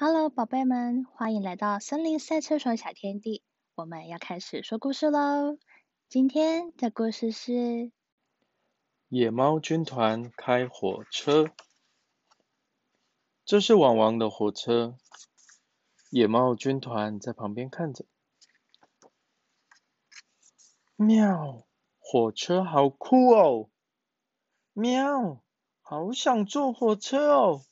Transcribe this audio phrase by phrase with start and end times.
[0.00, 3.42] Hello，宝贝们，欢迎来到森林赛车手小天地。
[3.74, 5.58] 我们要开始说故事喽。
[6.08, 7.90] 今天的故事是
[9.08, 11.50] 野猫军团开火车。
[13.44, 14.96] 这是网王的火车，
[16.10, 18.04] 野猫军团在旁边看着。
[20.94, 21.66] 喵，
[21.98, 23.68] 火车好酷哦！
[24.74, 25.42] 喵，
[25.80, 27.62] 好想坐火车哦！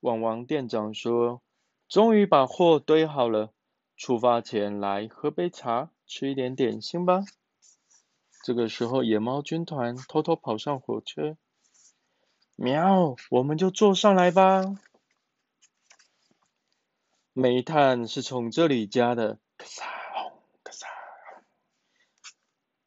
[0.00, 1.42] 网王店长说
[1.88, 3.52] ：“终于把货堆好了，
[3.96, 7.22] 出发前来喝杯茶，吃一点点心吧。”
[8.44, 11.36] 这个时候，野猫军团偷偷跑上火车。
[12.54, 14.62] 喵，我们就坐上来吧。
[17.32, 19.38] 煤炭是从这里加的，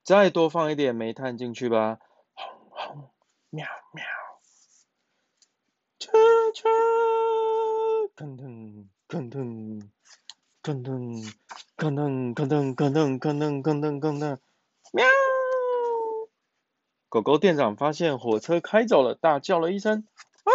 [0.03, 1.99] 再多放一点煤炭进去吧，
[2.33, 3.11] 轰轰，
[3.49, 4.03] 喵喵。
[5.99, 6.11] 车
[6.55, 6.69] 车，
[8.20, 9.89] 噔噔噔噔，
[10.62, 11.23] 噔噔
[11.78, 14.39] 噔噔噔噔噔噔噔噔噔噔，
[14.92, 15.06] 喵！
[17.08, 20.06] 狗狗店长发现火车开走了，大叫了一声
[20.44, 20.52] ：“啊！”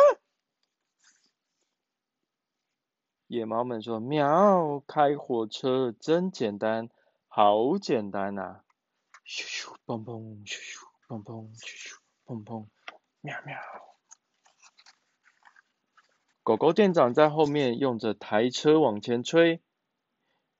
[3.28, 6.90] 野猫们说：“喵，开火车真简单，
[7.28, 8.60] 好简单呐！”
[9.26, 12.66] 咻咻嘣嘣，咻咻嘣嘣，咻咻嘣嘣，
[13.22, 13.56] 喵喵。
[16.44, 19.62] 狗狗店长在后面用着台车往前吹，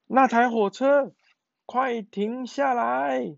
[0.07, 1.13] 那台火车
[1.67, 3.37] 快停下来！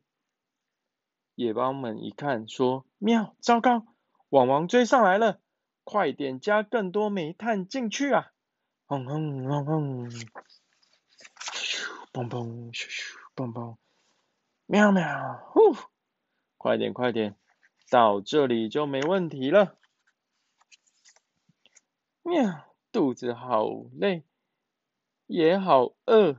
[1.35, 3.85] 野猫们一看，说：“喵，糟糕，
[4.29, 5.41] 网王追上来了，
[5.83, 8.31] 快点加更多煤炭进去啊！”
[8.87, 10.29] 轰轰轰轰，咻
[11.51, 13.77] 咻嘣嘣，咻咻嘣嘣，
[14.67, 15.05] 喵喵，
[15.51, 15.77] 呼，
[16.57, 17.35] 快点快点，
[17.91, 19.77] 到这里就没问题了。
[22.27, 24.25] 喵，肚子好累，
[25.27, 26.33] 也好饿。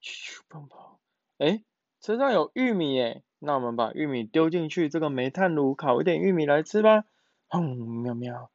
[0.00, 0.96] 咻砰砰，
[1.36, 1.62] 哎，
[2.00, 7.04] 车上有玉米哎，那我们把玉米丢进去这个煤炭炉，烤一点玉米来吃吧。
[7.46, 8.50] 轰喵喵，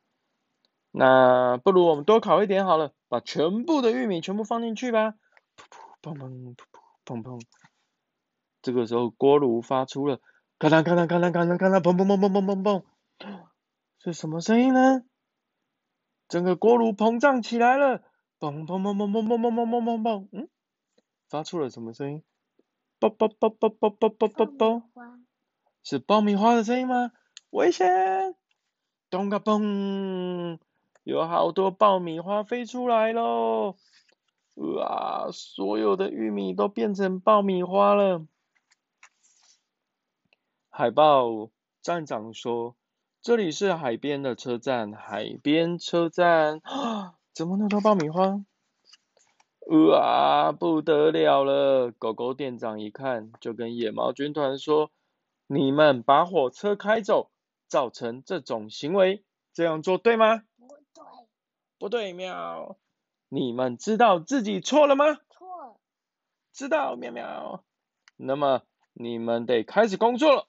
[0.89, 5.11] 那不如我们多烤一点好了，把全部的玉米全部放进去吧。
[5.55, 5.65] 噗
[6.01, 6.63] 噗砰砰噗
[7.05, 7.41] 噗砰砰，
[8.63, 10.19] 这个时候锅炉发出了
[10.57, 12.83] 咔啦咔啦咔啦咔啦咔啦砰砰砰砰砰砰砰，
[13.99, 15.03] 是什么声音呢？
[16.27, 18.01] 整个锅炉膨胀起来了，
[18.39, 20.49] 嘣嘣嘣嘣嘣嘣嘣嘣嘣嘣嘣，嗯，
[21.29, 22.23] 发出了什么声音？
[22.99, 24.83] 啵啵啵啵啵啵啵啵啵，
[25.83, 27.11] 是爆米花的声音吗？
[27.51, 28.35] 危险！
[29.09, 30.57] 咚个嘣，
[31.03, 33.75] 有好多爆米花飞出来喽！
[34.55, 38.25] 哇，所有的玉米都变成爆米花了。
[40.69, 41.51] 海豹
[41.81, 42.75] 站长说。
[43.23, 48.43] 这里是海边的车站，海边车站，啊 怎么那么多爆米花？
[49.71, 51.93] 哇，不得了了！
[51.97, 54.91] 狗狗店长一看，就跟野猫军团说
[55.47, 57.31] ：“你们把火车开走，
[57.69, 59.23] 造成这种行为，
[59.53, 61.05] 这样做对吗？”“不对。
[61.79, 62.77] ”“不对，喵！
[63.29, 65.79] 你们知道自己错了吗？”“错。
[66.51, 67.63] ”“知道，喵喵。
[68.19, 70.45] ”“那么你们得开始工作了。”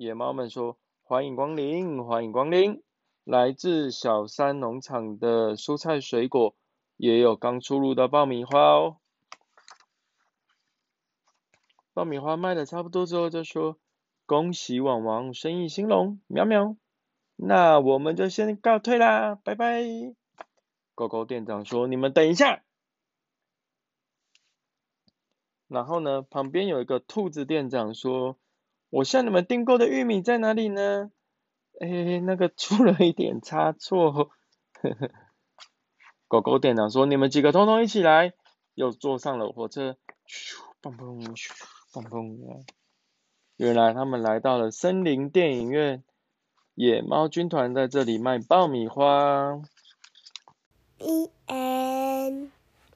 [0.00, 2.82] 野猫们说：“欢迎光临，欢迎光临！
[3.22, 6.54] 来自小山农场的蔬菜水果，
[6.96, 8.96] 也有刚出炉的爆米花哦。
[11.92, 13.76] 爆米花卖的差不多之后，就说：
[14.24, 16.76] 恭喜网王生意兴隆，喵喵！
[17.36, 19.84] 那我们就先告退啦，拜拜！”
[20.96, 22.62] 狗狗店长说：“你们等一下。”
[25.68, 28.38] 然后呢，旁边有一个兔子店长说。
[28.90, 31.10] 我向你们订购的玉米在哪里呢？
[31.80, 34.12] 哎，那个出了一点差错。
[34.12, 35.10] 呵呵。
[36.28, 38.34] 狗狗店长说：“你们几个通通一起来。”
[38.74, 39.96] 又坐上了火车，
[40.26, 41.50] 咻嘣嘣，咻
[41.92, 42.64] 嘣嘣。
[43.56, 46.02] 原来他们来到了森林电影院，
[46.74, 49.60] 野猫军团在这里卖爆米花。
[50.98, 52.52] E N